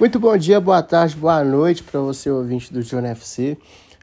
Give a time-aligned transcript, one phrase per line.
[0.00, 3.56] Muito bom dia, boa tarde, boa noite para você, ouvinte do John FC.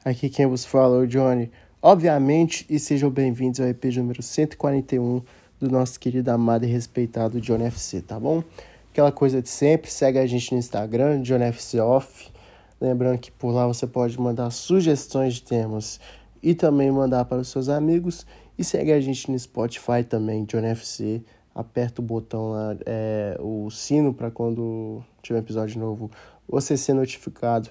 [0.05, 5.21] Aqui quem vos fala é o Johnny, obviamente, e sejam bem-vindos ao EP número 141
[5.59, 8.43] do nosso querido, amado e respeitado John FC, tá bom?
[8.91, 12.31] Aquela coisa de sempre, segue a gente no Instagram, John FC Off.
[12.79, 15.99] Lembrando que por lá você pode mandar sugestões de temas
[16.41, 18.25] e também mandar para os seus amigos.
[18.57, 21.21] E segue a gente no Spotify também, John FC
[21.53, 26.09] aperta o botão lá, é, o sino para quando tiver episódio novo
[26.47, 27.69] você ser notificado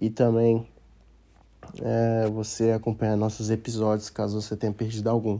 [0.00, 0.66] e também
[1.82, 5.38] é, você acompanhar nossos episódios caso você tenha perdido algum.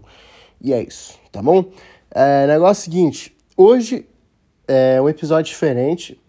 [0.60, 1.64] E é isso, tá bom?
[2.10, 4.06] É, negócio seguinte, hoje
[4.66, 6.20] é um episódio diferente.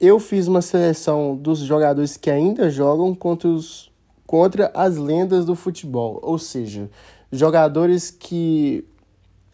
[0.00, 3.90] Eu fiz uma seleção dos jogadores que ainda jogam contra, os,
[4.26, 6.90] contra as lendas do futebol, ou seja,
[7.32, 8.86] jogadores que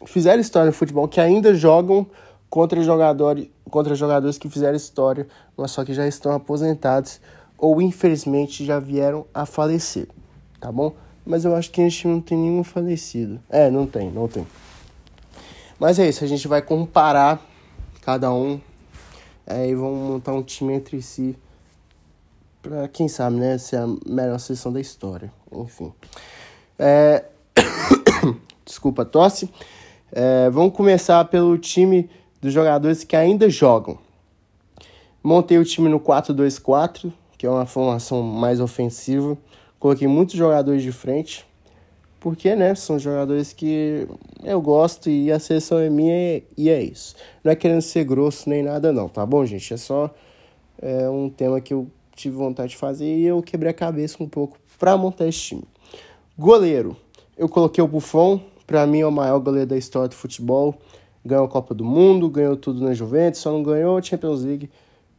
[0.05, 2.05] fizeram história no futebol, que ainda jogam
[2.49, 7.21] contra jogadores, contra jogadores que fizeram história, mas só que já estão aposentados
[7.57, 10.07] ou infelizmente já vieram a falecer,
[10.59, 10.93] tá bom?
[11.25, 13.39] Mas eu acho que a gente não tem nenhum falecido.
[13.47, 14.45] É, não tem, não tem.
[15.79, 17.39] Mas é isso, a gente vai comparar
[18.01, 18.59] cada um
[19.45, 21.37] é, e vamos montar um time entre si
[22.61, 25.31] para quem sabe, né, ser a melhor seleção da história.
[25.51, 25.91] Enfim.
[26.77, 27.25] É...
[28.65, 29.51] Desculpa a tosse.
[30.11, 32.09] É, vamos começar pelo time
[32.41, 33.97] dos jogadores que ainda jogam.
[35.23, 39.37] Montei o time no 4-2-4, que é uma formação mais ofensiva.
[39.79, 41.45] Coloquei muitos jogadores de frente,
[42.19, 44.07] porque né, são jogadores que
[44.43, 47.15] eu gosto e a seleção é minha e é isso.
[47.43, 49.73] Não é querendo ser grosso nem nada, não, tá bom, gente?
[49.73, 50.13] É só
[50.81, 54.27] é, um tema que eu tive vontade de fazer e eu quebrei a cabeça um
[54.27, 55.63] pouco para montar esse time.
[56.37, 56.97] Goleiro,
[57.37, 60.73] eu coloquei o Buffon, para mim é o maior goleiro da história do futebol.
[61.25, 64.69] Ganhou a Copa do Mundo, ganhou tudo na Juventus, só não ganhou a Champions League.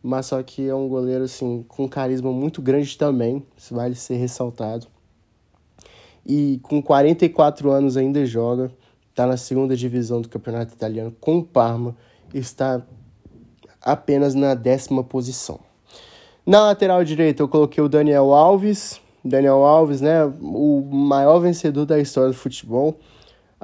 [0.02, 4.14] Mas só que é um goleiro assim com carisma muito grande também, isso vale ser
[4.14, 4.86] ressaltado.
[6.24, 8.72] E com 44 anos ainda joga,
[9.10, 11.94] está na segunda divisão do Campeonato Italiano com o Parma,
[12.32, 12.80] está
[13.82, 15.60] apenas na décima posição.
[16.46, 21.98] Na lateral direita eu coloquei o Daniel Alves, Daniel Alves, né, o maior vencedor da
[21.98, 22.98] história do futebol.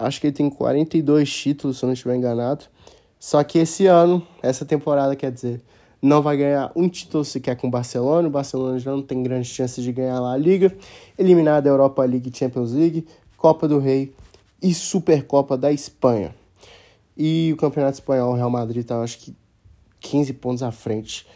[0.01, 2.67] Acho que ele tem 42 títulos, se eu não estiver enganado.
[3.19, 5.61] Só que esse ano, essa temporada, quer dizer,
[6.01, 8.29] não vai ganhar um título sequer com o Barcelona.
[8.29, 10.73] O Barcelona já não tem grande chance de ganhar lá a Liga.
[11.19, 13.07] Eliminado da Europa League Champions League,
[13.37, 14.15] Copa do Rei
[14.63, 16.33] e Supercopa da Espanha.
[17.17, 19.35] E o Campeonato Espanhol, o Real Madrid está, acho que,
[19.99, 21.27] 15 pontos à frente.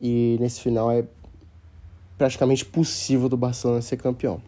[0.00, 1.04] E nesse final é
[2.16, 4.40] praticamente possível do Barcelona ser campeão.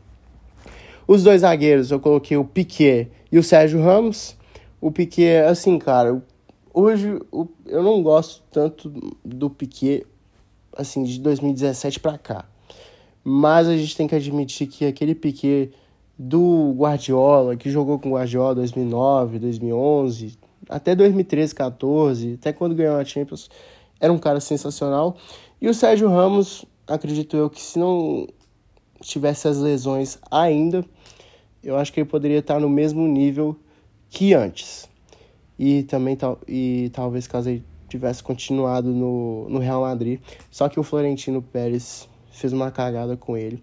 [1.06, 4.36] Os dois zagueiros, eu coloquei o Piquet e o Sérgio Ramos.
[4.80, 6.22] O Piquet, assim, cara,
[6.72, 7.18] hoje
[7.66, 8.88] eu não gosto tanto
[9.24, 10.06] do Piquet,
[10.76, 12.44] assim, de 2017 para cá.
[13.24, 15.72] Mas a gente tem que admitir que aquele Piquet
[16.16, 22.96] do Guardiola, que jogou com o Guardiola 2009, 2011, até 2013, 14, até quando ganhou
[22.96, 23.50] a Champions,
[23.98, 25.16] era um cara sensacional.
[25.60, 28.28] E o Sérgio Ramos, acredito eu que se não
[29.00, 30.84] tivesse as lesões ainda,
[31.64, 33.56] eu acho que ele poderia estar no mesmo nível
[34.10, 34.88] que antes.
[35.58, 36.16] E também
[36.46, 40.20] e talvez caso ele tivesse continuado no, no Real Madrid.
[40.50, 43.62] Só que o Florentino Pérez fez uma cagada com ele.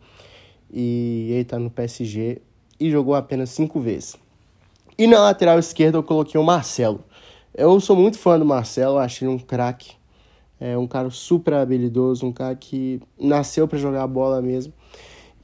[0.73, 2.41] E ele tá no PSG
[2.79, 4.15] e jogou apenas cinco vezes.
[4.97, 7.03] E na lateral esquerda eu coloquei o Marcelo.
[7.53, 9.93] Eu sou muito fã do Marcelo, acho ele um craque.
[10.59, 14.71] É um cara super habilidoso, um cara que nasceu para jogar bola mesmo.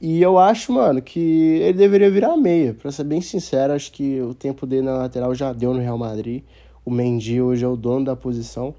[0.00, 2.72] E eu acho, mano, que ele deveria virar meia.
[2.72, 5.98] Pra ser bem sincero, acho que o tempo dele na lateral já deu no Real
[5.98, 6.42] Madrid.
[6.84, 8.74] O Mendy hoje é o dono da posição.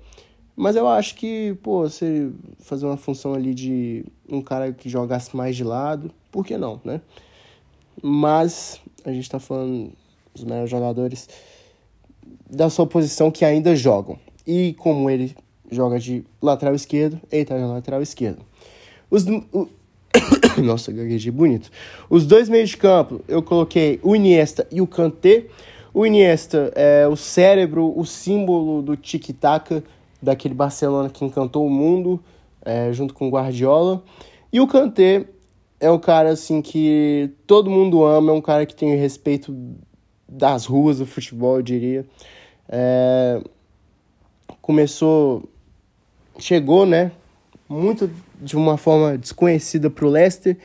[0.56, 5.36] Mas eu acho que, pô, você fazer uma função ali de um cara que jogasse
[5.36, 7.02] mais de lado, por que não, né?
[8.02, 9.92] Mas a gente tá falando
[10.34, 11.30] dos melhores jogadores
[12.50, 14.18] da sua posição que ainda jogam.
[14.46, 15.36] E como ele
[15.72, 18.46] joga de lateral esquerdo, ele tá na lateral esquerdo.
[19.10, 19.26] Os,
[20.64, 21.70] Nossa, gaguejei bonito.
[22.10, 25.46] Os dois meios de campo, eu coloquei o Iniesta e o Kanté.
[25.94, 29.84] O Iniesta é o cérebro, o símbolo do tic-tac
[30.22, 32.20] daquele Barcelona que encantou o mundo,
[32.64, 34.04] é, junto com o Guardiola.
[34.52, 35.26] E o Kanté
[35.80, 39.56] é um cara assim que todo mundo ama, é um cara que tem respeito
[40.28, 42.06] das ruas do futebol, eu diria.
[42.68, 43.42] É,
[44.62, 45.50] começou,
[46.38, 47.12] chegou, né,
[47.70, 48.10] muito
[48.42, 50.58] de uma forma desconhecida para o Leicester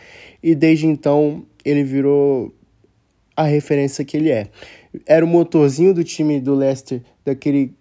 [0.42, 2.52] e desde então ele virou
[3.36, 4.48] a referência que ele é.
[5.06, 7.74] Era o motorzinho do time do Leicester, daquele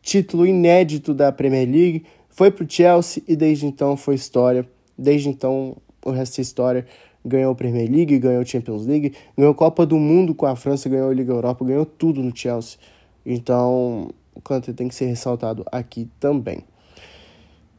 [0.00, 2.04] título inédito da Premier League.
[2.30, 4.66] foi pro Chelsea e desde então foi história.
[4.96, 6.86] Desde então o resto é história.
[7.24, 10.54] Ganhou a Premier League, ganhou a Champions League, ganhou a Copa do Mundo com a
[10.54, 12.78] França, ganhou a Liga Europa, ganhou tudo no Chelsea.
[13.24, 16.64] Então o Kanté tem que ser ressaltado aqui também.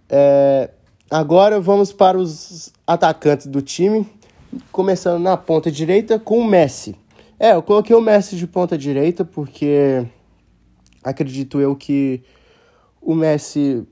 [0.09, 0.69] É,
[1.09, 4.07] agora vamos para os atacantes do time,
[4.71, 6.95] começando na ponta direita com o Messi.
[7.39, 10.05] É, eu coloquei o Messi de ponta direita porque
[11.03, 12.23] acredito eu que
[13.01, 13.85] o Messi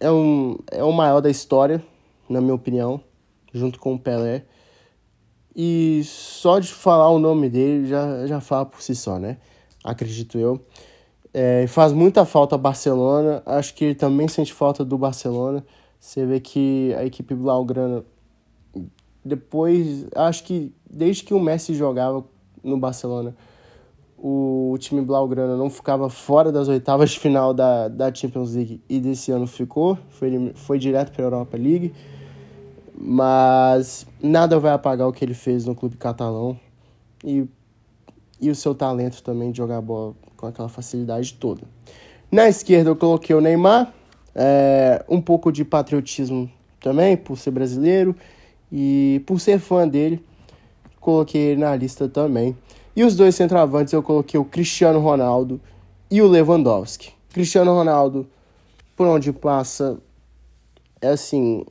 [0.00, 1.82] é, um, é o maior da história,
[2.28, 3.00] na minha opinião,
[3.52, 4.44] junto com o Pelé.
[5.54, 9.36] E só de falar o nome dele já, já fala por si só, né?
[9.84, 10.60] Acredito eu.
[11.32, 13.42] É, faz muita falta Barcelona.
[13.44, 15.64] Acho que ele também sente falta do Barcelona.
[16.00, 18.02] Você vê que a equipe Blaugrana,
[19.22, 22.24] depois, acho que desde que o Messi jogava
[22.64, 23.36] no Barcelona,
[24.16, 28.98] o time Blaugrana não ficava fora das oitavas de final da, da Champions League e
[28.98, 31.92] desse ano ficou, foi, foi direto para a Europa League.
[32.98, 36.58] Mas nada vai apagar o que ele fez no clube catalão
[37.24, 37.46] e,
[38.40, 41.62] e o seu talento também de jogar bola com aquela facilidade toda.
[42.32, 43.92] Na esquerda eu coloquei o Neymar,
[44.34, 46.50] é, um pouco de patriotismo
[46.80, 48.14] também, por ser brasileiro
[48.72, 50.24] e por ser fã dele,
[51.00, 52.56] coloquei ele na lista também.
[52.94, 55.60] E os dois centroavantes eu coloquei o Cristiano Ronaldo
[56.10, 57.12] e o Lewandowski.
[57.32, 58.28] Cristiano Ronaldo,
[58.96, 59.98] por onde passa,
[61.00, 61.64] é assim,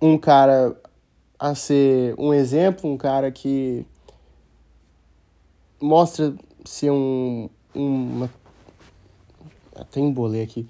[0.00, 0.76] um cara
[1.38, 3.84] a ser um exemplo, um cara que
[5.80, 6.34] mostra
[6.64, 7.48] ser um.
[7.74, 8.30] Uma,
[9.74, 10.66] até embolei aqui.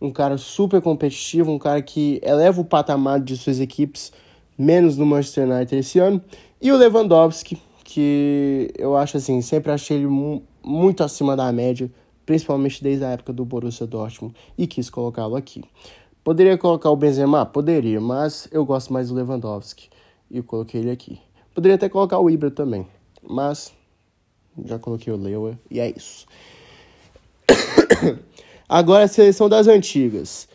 [0.00, 4.12] Um cara super competitivo, um cara que eleva o patamar de suas equipes,
[4.56, 6.22] menos no Manchester United esse ano.
[6.60, 10.06] E o Lewandowski, que eu acho assim, sempre achei ele
[10.62, 11.90] muito acima da média,
[12.24, 15.62] principalmente desde a época do Borussia Dortmund, e quis colocá-lo aqui.
[16.22, 17.44] Poderia colocar o Benzema?
[17.46, 19.88] Poderia, mas eu gosto mais do Lewandowski
[20.30, 21.18] e coloquei ele aqui.
[21.54, 22.86] Poderia até colocar o Ibra também,
[23.22, 23.72] mas
[24.64, 26.26] já coloquei o Lewa e é isso.
[28.72, 30.46] Agora a seleção das antigas.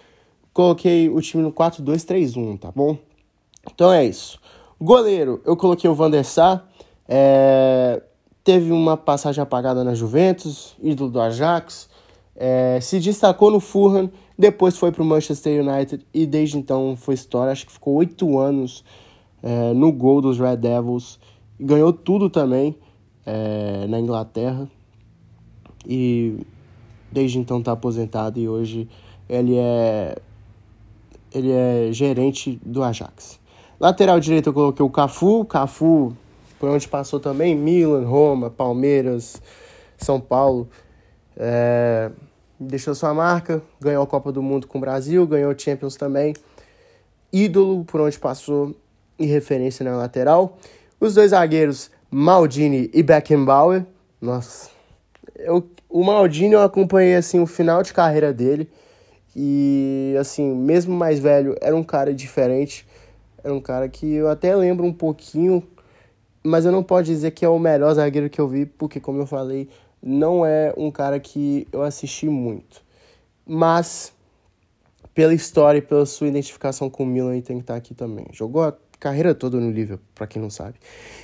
[0.54, 2.98] Coloquei o time no 4-2-3-1, tá bom?
[3.70, 4.40] Então é isso.
[4.80, 6.66] Goleiro, eu coloquei o Van der Sar.
[7.10, 8.02] É,
[8.42, 11.90] teve uma passagem apagada na Juventus, ídolo do Ajax,
[12.38, 14.10] é, se destacou no Fulham,
[14.40, 17.52] depois foi para o Manchester United e desde então foi história.
[17.52, 18.86] Acho que ficou oito anos
[19.44, 21.20] é, no gol dos Red Devils,
[21.60, 22.78] ganhou tudo também
[23.26, 24.70] é, na Inglaterra
[25.86, 26.40] e
[27.12, 28.88] desde então está aposentado e hoje
[29.30, 30.18] ele é
[31.34, 33.40] ele é gerente do Ajax.
[33.80, 36.16] Lateral direito eu coloquei o Cafu, Cafu
[36.58, 39.42] por onde passou também, Milan, Roma, Palmeiras,
[39.98, 40.70] São Paulo.
[41.38, 42.10] É,
[42.60, 46.34] deixou sua marca, ganhou a Copa do Mundo com o Brasil, ganhou o Champions também.
[47.32, 48.74] Ídolo por onde passou
[49.20, 50.58] e referência na lateral.
[51.00, 53.86] Os dois zagueiros, Maldini e Beckenbauer.
[54.22, 54.70] Nossa,
[55.38, 58.70] eu, o Maldini eu acompanhei assim o final de carreira dele.
[59.36, 62.86] E assim, mesmo mais velho, era um cara diferente.
[63.44, 65.62] Era um cara que eu até lembro um pouquinho
[66.46, 69.20] mas eu não posso dizer que é o melhor zagueiro que eu vi, porque, como
[69.20, 69.68] eu falei,
[70.02, 72.84] não é um cara que eu assisti muito.
[73.44, 74.14] Mas,
[75.14, 78.28] pela história e pela sua identificação com o Milan, ele tem que estar aqui também.
[78.32, 80.76] Jogou a carreira toda no nível, para quem não sabe.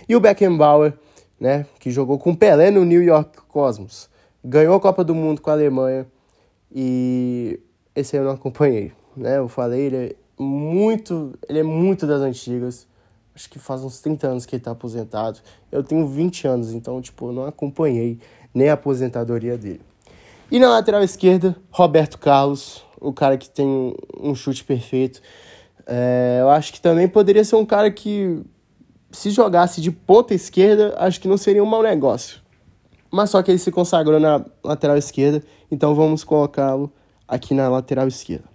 [0.10, 0.94] E o Beckenbauer,
[1.42, 4.10] né, que jogou com Pelé no New York Cosmos.
[4.46, 6.08] Ganhou a Copa do Mundo com a Alemanha
[6.74, 7.60] e
[7.94, 9.40] esse eu não acompanhei, né?
[9.40, 12.88] Eu falei, ele é muito, ele é muito das antigas
[13.36, 15.40] acho que faz uns 30 anos que ele tá aposentado.
[15.72, 18.20] Eu tenho 20 anos, então, tipo, eu não acompanhei
[18.54, 19.82] nem a aposentadoria dele.
[20.52, 25.22] E na lateral esquerda, Roberto Carlos, o cara que tem um chute perfeito.
[25.88, 28.42] É, eu acho que também poderia ser um cara que,
[29.12, 32.40] se jogasse de ponta esquerda, acho que não seria um mau negócio.
[33.12, 36.92] Mas só que ele se consagrou na lateral esquerda, então vamos colocá-lo
[37.28, 38.46] aqui na lateral esquerda.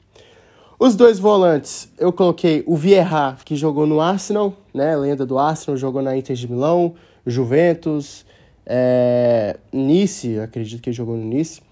[0.79, 4.95] Os dois volantes, eu coloquei o Vieira, que jogou no Arsenal, né?
[4.95, 6.95] Lenda do Arsenal, jogou na Inter de Milão,
[7.27, 8.27] Juventus,
[8.67, 11.63] é, Nice, acredito que ele jogou no Nice,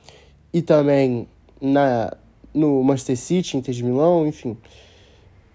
[0.53, 1.29] e também
[1.61, 2.17] na,
[2.55, 4.57] no Manchester City, Inter de Milão, enfim.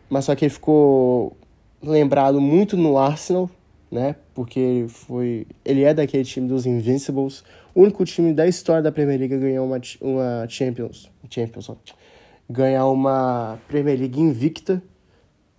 [0.09, 1.35] Mas só que ele ficou
[1.81, 3.49] lembrado muito no Arsenal,
[3.91, 4.15] né?
[4.33, 7.43] Porque ele foi, ele é daquele time dos Invincibles,
[7.73, 11.75] o único time da história da Premier League a ganhar uma, uma Champions, Champions, ó
[12.49, 14.81] ganhar uma Premier League invicta,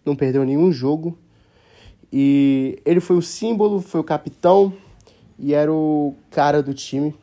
[0.05, 1.17] não perdeu nenhum jogo.
[2.13, 4.73] E ele foi o símbolo, foi o capitão
[5.39, 7.15] e era o cara do time.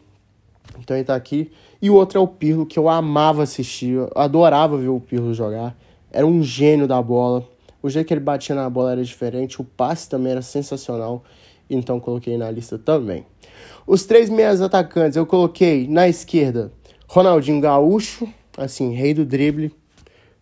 [0.80, 1.52] Então ele tá aqui.
[1.82, 5.34] E o outro é o Pirlo, que eu amava assistir, eu adorava ver o Pirlo
[5.34, 5.76] jogar.
[6.12, 7.46] Era um gênio da bola.
[7.82, 11.24] O jeito que ele batia na bola era diferente, o passe também era sensacional,
[11.70, 13.26] então coloquei na lista também.
[13.86, 16.72] Os três meias atacantes eu coloquei na esquerda
[17.08, 19.74] Ronaldinho Gaúcho, assim, rei do drible.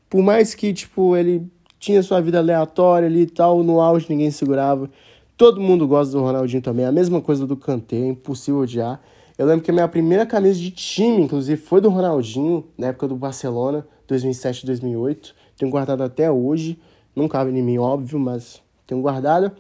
[0.10, 1.46] Por mais que, tipo, ele
[1.80, 4.90] tinha sua vida aleatória ali e tal, no auge ninguém segurava.
[5.38, 9.00] Todo mundo gosta do Ronaldinho também, a mesma coisa do Kanté, é impossível odiar.
[9.38, 13.08] Eu lembro que a minha primeira camisa de time, inclusive, foi do Ronaldinho, na época
[13.08, 15.36] do Barcelona, 2007 2008.
[15.58, 16.80] Tenho guardado até hoje.
[17.16, 19.52] Não cabe em mim, óbvio, mas tenho guardado.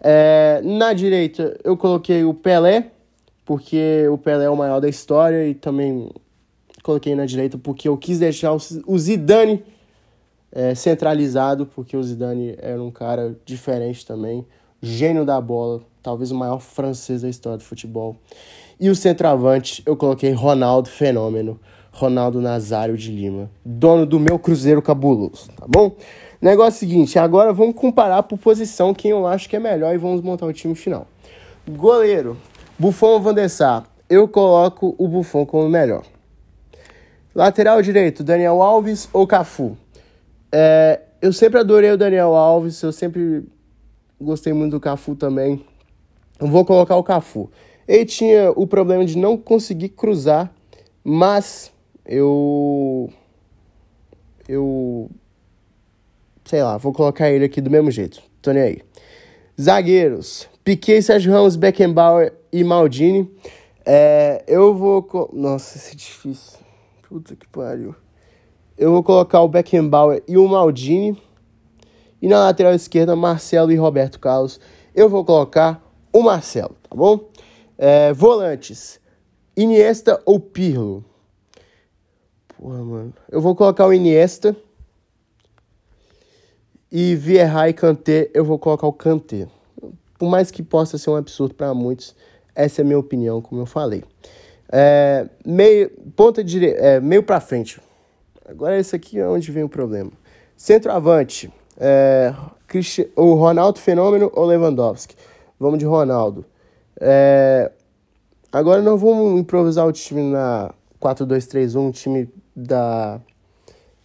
[0.00, 2.90] É, na direita, eu coloquei o Pelé,
[3.44, 6.10] porque o Pelé é o maior da história, e também
[6.82, 9.64] coloquei na direita porque eu quis deixar o Zidane
[10.52, 14.46] é, centralizado, porque o Zidane era um cara diferente também,
[14.80, 18.16] gênio da bola, talvez o maior francês da história do futebol.
[18.78, 21.58] E o centroavante, eu coloquei Ronaldo Fenômeno,
[21.90, 25.96] Ronaldo Nazário de Lima, dono do meu Cruzeiro cabuloso, tá bom?
[26.44, 30.20] Negócio seguinte, agora vamos comparar por posição quem eu acho que é melhor e vamos
[30.20, 31.06] montar o time final.
[31.66, 32.36] Goleiro,
[32.78, 33.86] Buffon ou Van der Sar?
[34.10, 36.04] Eu coloco o Buffon como melhor.
[37.34, 39.74] Lateral direito, Daniel Alves ou Cafu?
[40.52, 43.48] É, eu sempre adorei o Daniel Alves, eu sempre
[44.20, 45.64] gostei muito do Cafu também.
[46.38, 47.50] Eu vou colocar o Cafu.
[47.88, 50.52] Ele tinha o problema de não conseguir cruzar,
[51.02, 51.72] mas
[52.04, 53.08] eu.
[54.46, 55.08] Eu.
[56.44, 58.22] Sei lá, vou colocar ele aqui do mesmo jeito.
[58.42, 58.82] Tô nem aí.
[59.60, 63.30] Zagueiros: Piquet, Sérgio Ramos, Beckenbauer e Maldini.
[63.84, 65.30] É, eu vou.
[65.32, 66.58] Nossa, isso é difícil.
[67.08, 67.94] Puta que pariu.
[68.76, 71.20] Eu vou colocar o Beckenbauer e o Maldini.
[72.20, 74.58] E na lateral esquerda, Marcelo e Roberto Carlos.
[74.94, 75.82] Eu vou colocar
[76.12, 77.28] o Marcelo, tá bom?
[77.76, 79.00] É, volantes.
[79.56, 81.04] Iniesta ou Pirlo?
[82.56, 83.14] Porra, mano.
[83.30, 84.56] Eu vou colocar o Iniesta.
[86.96, 89.48] E Vieira e Kanté, eu vou colocar o Kanté.
[90.16, 92.14] Por mais que possa ser um absurdo para muitos,
[92.54, 94.04] essa é a minha opinião, como eu falei.
[94.70, 97.80] É, meio, ponta direita, é, meio para frente.
[98.48, 100.12] Agora esse aqui é onde vem o problema.
[100.56, 102.32] Centroavante, é,
[103.16, 105.16] o Ronaldo Fenômeno ou Lewandowski?
[105.58, 106.44] Vamos de Ronaldo.
[107.00, 107.72] É,
[108.52, 110.72] agora nós vamos improvisar o time na
[111.02, 113.20] 4-2-3-1, time da,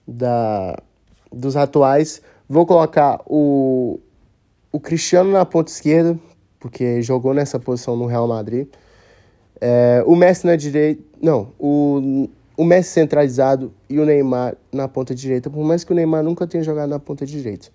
[0.08, 0.76] da,
[1.32, 2.20] dos atuais.
[2.52, 4.00] Vou colocar o,
[4.72, 6.20] o Cristiano na ponta esquerda,
[6.60, 8.68] porque jogou nessa posição no Real Madrid.
[9.62, 11.00] É, o Messi na direita.
[11.22, 12.28] Não, o,
[12.58, 16.48] o Messi centralizado e o Neymar na ponta direita, por mais que o Neymar nunca
[16.48, 17.68] tenha jogado na ponta direita.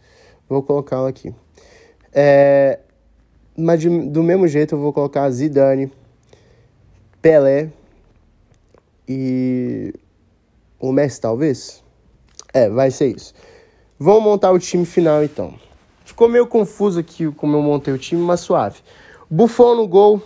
[0.48, 1.32] Vou colocá-lo aqui.
[2.12, 2.80] É,
[3.56, 5.88] mas de, do mesmo jeito eu vou colocar Zidane,
[7.22, 7.70] Pelé
[9.08, 9.94] e
[10.80, 11.80] o Messi, talvez?
[12.52, 13.32] É, vai ser isso.
[13.98, 15.54] Vamos montar o time final então.
[16.04, 18.80] Ficou meio confuso aqui como eu montei o time, mas suave.
[19.30, 20.22] Buffon no gol,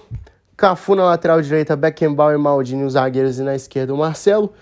[0.56, 4.52] Cafu na lateral direita, Beckenbauer e Maldini os zagueiros e na esquerda o Marcelo,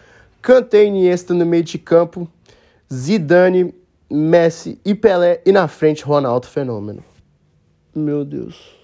[0.43, 2.29] Kanté e Iniesta no meio de campo,
[2.93, 3.75] Zidane,
[4.11, 7.03] Messi e Pelé e na frente Ronaldo Fenômeno.
[7.95, 8.77] Meu Deus.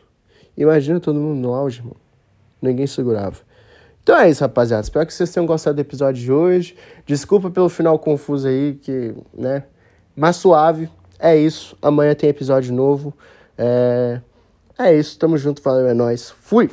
[0.57, 1.97] Imagina todo mundo no auge, irmão.
[2.61, 3.37] Ninguém segurava.
[4.03, 4.83] Então é isso, rapaziada.
[4.83, 6.77] Espero que vocês tenham gostado do episódio de hoje.
[7.07, 9.65] Desculpa pelo final confuso aí, que, né?
[10.17, 10.89] Mas suave.
[11.19, 11.77] É isso.
[11.81, 13.15] Amanhã tem episódio novo.
[13.57, 14.21] É,
[14.79, 15.19] é isso.
[15.19, 15.63] Tamo junto.
[15.63, 16.31] Valeu, é nóis.
[16.31, 16.71] Fui!